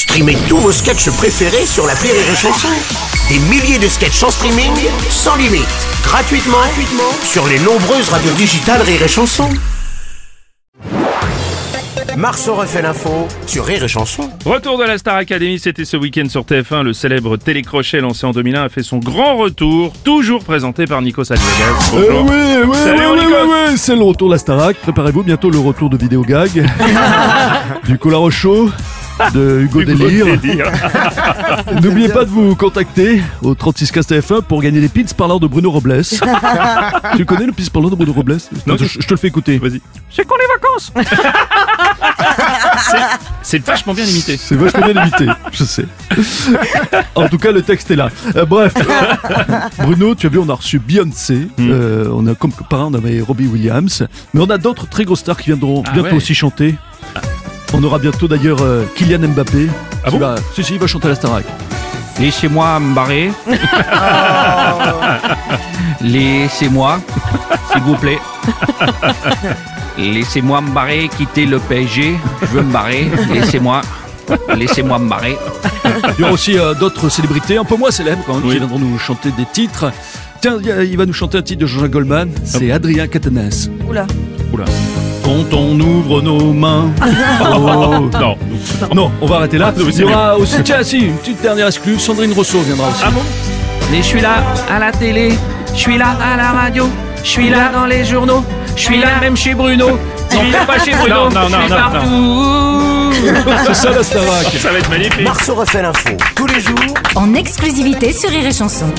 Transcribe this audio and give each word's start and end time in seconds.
Streamez 0.00 0.38
tous 0.48 0.56
vos 0.56 0.72
sketchs 0.72 1.10
préférés 1.10 1.66
sur 1.66 1.86
la 1.86 1.92
Rire 1.92 2.14
et 2.14 2.34
Chanson. 2.34 2.68
Des 3.28 3.38
milliers 3.50 3.78
de 3.78 3.86
sketchs 3.86 4.22
en 4.22 4.30
streaming, 4.30 4.72
sans 5.10 5.36
limite, 5.36 5.68
gratuitement, 6.02 6.56
gratuitement 6.56 7.12
sur 7.22 7.46
les 7.46 7.58
nombreuses 7.58 8.08
radios 8.08 8.32
digitales 8.32 8.80
Rire 8.80 9.02
et 9.02 9.08
Chanson. 9.08 9.46
Marceau 12.16 12.54
refait 12.54 12.80
l'info 12.80 13.28
sur 13.46 13.66
Rire 13.66 13.84
et 13.84 13.88
Chanson. 13.88 14.30
Retour 14.46 14.78
de 14.78 14.84
la 14.84 14.96
Star 14.96 15.16
Academy, 15.16 15.58
c'était 15.58 15.84
ce 15.84 15.98
week-end 15.98 16.28
sur 16.30 16.44
TF1. 16.44 16.82
Le 16.82 16.94
célèbre 16.94 17.36
télécrochet 17.36 18.00
lancé 18.00 18.26
en 18.26 18.30
2001 18.32 18.62
a 18.64 18.68
fait 18.70 18.82
son 18.82 18.98
grand 18.98 19.36
retour, 19.36 19.92
toujours 20.02 20.42
présenté 20.44 20.86
par 20.86 21.02
Nikos 21.02 21.30
Aliagas. 21.30 21.90
Euh, 21.94 22.06
Bonjour. 22.10 22.24
oui, 22.30 22.36
oui, 22.68 22.76
Salut, 22.76 23.00
oui, 23.00 23.06
oui, 23.12 23.26
Nikos. 23.26 23.44
oui, 23.44 23.58
oui, 23.68 23.74
c'est 23.78 23.96
le 23.96 24.02
retour 24.02 24.28
de 24.28 24.34
la 24.34 24.38
Starac. 24.38 24.76
Préparez-vous 24.78 25.22
bientôt 25.22 25.50
le 25.50 25.58
retour 25.58 25.90
de 25.90 25.96
Vidéo 25.98 26.22
Gag, 26.22 26.50
du 27.86 27.96
Colaro 27.98 28.30
Show, 28.30 28.70
de 29.34 29.60
Hugo 29.62 29.80
Hugo 29.80 29.94
Délire. 30.36 30.66
N'oubliez 31.82 32.08
pas 32.08 32.24
de 32.24 32.30
vous 32.30 32.54
contacter 32.54 33.22
au 33.42 33.54
3615 33.54 34.06
TF1 34.08 34.42
pour 34.42 34.62
gagner 34.62 34.80
des 34.80 34.88
pins 34.88 35.02
parlant 35.16 35.38
de 35.38 35.46
Bruno 35.46 35.70
Robles. 35.70 36.02
tu 37.16 37.24
connais 37.24 37.46
le 37.46 37.52
pins 37.52 37.64
parlant 37.72 37.88
de 37.90 37.94
Bruno 37.94 38.12
Robles 38.12 38.38
Non, 38.66 38.76
je, 38.76 38.84
je 38.84 38.98
te 38.98 39.14
le 39.14 39.16
fais 39.16 39.28
écouter. 39.28 39.58
Vas-y. 39.58 39.80
C'est 40.10 40.26
quand 40.26 40.36
les 40.36 40.46
vacances 40.54 40.92
C'est 43.42 43.64
vachement 43.64 43.94
bien 43.94 44.04
imité. 44.04 44.36
C'est 44.36 44.56
vachement 44.56 44.86
bien 44.86 45.02
imité, 45.02 45.26
je 45.52 45.64
sais. 45.64 45.84
En 47.14 47.28
tout 47.28 47.38
cas, 47.38 47.52
le 47.52 47.62
texte 47.62 47.90
est 47.90 47.96
là. 47.96 48.08
Euh, 48.36 48.44
bref, 48.44 48.74
Bruno, 49.78 50.14
tu 50.14 50.26
as 50.26 50.30
vu, 50.30 50.38
on 50.38 50.48
a 50.48 50.54
reçu 50.54 50.78
Beyoncé. 50.78 51.48
Hmm. 51.58 51.70
Euh, 51.70 52.08
on 52.12 52.26
a 52.26 52.34
comme 52.34 52.52
parrain, 52.52 52.88
on 52.90 52.94
avait 52.94 53.20
Robbie 53.20 53.46
Williams. 53.46 54.06
Mais 54.34 54.40
on 54.40 54.50
a 54.50 54.58
d'autres 54.58 54.88
très 54.88 55.04
grosses 55.04 55.20
stars 55.20 55.38
qui 55.38 55.46
viendront 55.50 55.82
Ah 55.86 55.92
bientôt 55.92 56.10
ouais. 56.10 56.16
aussi 56.16 56.34
chanter. 56.34 56.74
On 57.72 57.82
aura 57.84 57.98
bientôt 57.98 58.28
d'ailleurs 58.28 58.62
euh, 58.62 58.84
Kylian 58.96 59.28
Mbappé. 59.28 59.68
Ah 60.04 60.10
qui 60.10 60.18
bon 60.18 60.26
va, 60.26 60.34
si, 60.54 60.62
si, 60.64 60.74
il 60.74 60.78
va 60.80 60.86
chanter 60.86 61.06
à 61.06 61.10
la 61.10 61.14
Starac. 61.14 61.44
Laissez-moi 62.18 62.80
me 62.80 62.94
barrer. 62.94 63.30
Laissez-moi, 66.00 67.00
s'il 67.72 67.82
vous 67.82 67.94
plaît. 67.96 68.18
Laissez-moi 69.98 70.60
me 70.60 70.70
barrer, 70.70 71.08
quitter 71.16 71.46
le 71.46 71.58
PSG. 71.58 72.14
Je 72.42 72.46
veux 72.46 72.62
me 72.62 72.72
barrer. 72.72 73.10
Laissez-moi. 73.32 73.80
Laissez-moi 74.54 74.98
me 74.98 75.08
barrer. 75.08 75.36
Il 76.18 76.20
y 76.20 76.22
aura 76.24 76.32
aussi 76.32 76.58
euh, 76.58 76.74
d'autres 76.74 77.08
célébrités, 77.08 77.56
un 77.56 77.64
peu 77.64 77.76
moins 77.76 77.90
célèbres 77.90 78.22
quand 78.26 78.34
même, 78.34 78.44
Oui. 78.44 78.52
qui 78.52 78.58
viendront 78.58 78.78
nous 78.78 78.98
chanter 78.98 79.30
des 79.32 79.46
titres. 79.46 79.90
Tiens, 80.40 80.56
il 80.60 80.66
y 80.66 80.72
a- 80.72 80.82
il 80.84 80.96
va 80.96 81.04
nous 81.06 81.12
chanter 81.12 81.38
un 81.38 81.42
titre 81.42 81.60
de 81.60 81.66
Jean-Jacques 81.66 81.90
Goldman. 81.90 82.30
C'est 82.44 82.70
Adrien 82.70 83.06
Catanès. 83.08 83.68
Oula. 83.88 84.06
Quand 85.30 85.56
on 85.56 85.78
ouvre 85.78 86.22
nos 86.22 86.52
mains. 86.52 86.90
Oh. 87.40 88.08
Non. 88.20 88.36
Non, 88.92 89.12
on 89.20 89.26
va 89.26 89.36
arrêter 89.36 89.58
là. 89.58 89.72
Ah, 89.76 89.80
Il 89.80 90.00
y 90.00 90.02
aura 90.02 90.36
aussi, 90.36 90.60
tiens, 90.64 90.82
si, 90.82 90.98
une 90.98 91.16
petite 91.18 91.40
dernière 91.40 91.68
exclue. 91.68 92.00
Sandrine 92.00 92.32
Rousseau 92.32 92.58
viendra 92.62 92.88
aussi. 92.88 93.02
Ah 93.04 93.10
bon? 93.12 93.20
Mais 93.92 93.98
je 93.98 94.02
suis 94.02 94.20
là 94.20 94.42
à 94.68 94.80
la 94.80 94.90
télé, 94.90 95.32
je 95.72 95.78
suis 95.78 95.98
là 95.98 96.16
à 96.20 96.36
la 96.36 96.50
radio, 96.50 96.88
je 97.22 97.28
suis 97.28 97.48
là 97.48 97.70
dans 97.72 97.86
les 97.86 98.04
journaux, 98.04 98.44
je 98.74 98.82
suis 98.82 98.98
là 98.98 99.20
même 99.20 99.36
chez 99.36 99.54
Bruno. 99.54 99.90
Non, 100.32 100.40
pas 100.66 100.78
chez 100.84 100.92
Bruno, 100.92 101.28
Non, 101.30 101.48
non, 101.48 101.48
je 101.48 101.54
suis 101.60 101.70
non, 101.70 101.76
non, 101.76 101.90
partout. 101.90 103.12
C'est 103.66 103.74
ça 103.74 103.90
la 103.90 104.02
Starac. 104.02 104.46
Ça 104.58 104.72
va 104.72 104.78
être 104.78 104.90
magnifique. 104.90 105.22
Marceau 105.22 105.54
refait 105.54 105.82
l'info 105.82 106.08
tous 106.34 106.46
les 106.46 106.60
jours 106.60 106.74
en 107.14 107.34
exclusivité 107.34 108.12
sur 108.12 108.30
Rire 108.30 108.46
et 108.46 108.52
Chanson. 108.52 108.92